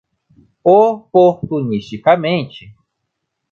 oportunisticamente 0.75 2.73